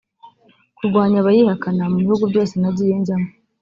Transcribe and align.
Kurwanya 0.77 1.17
abayihakana 1.21 1.83
mu 1.91 1.97
bihugu 2.03 2.23
byose 2.31 2.53
nagiye 2.57 2.93
njyamo 3.01 3.29